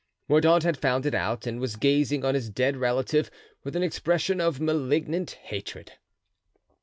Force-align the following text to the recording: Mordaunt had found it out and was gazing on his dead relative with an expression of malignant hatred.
Mordaunt 0.27 0.63
had 0.63 0.79
found 0.79 1.05
it 1.05 1.13
out 1.13 1.45
and 1.45 1.59
was 1.59 1.75
gazing 1.75 2.25
on 2.25 2.33
his 2.33 2.49
dead 2.49 2.75
relative 2.75 3.29
with 3.63 3.75
an 3.75 3.83
expression 3.83 4.41
of 4.41 4.59
malignant 4.59 5.29
hatred. 5.43 5.91